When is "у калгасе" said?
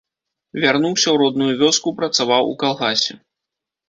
2.55-3.13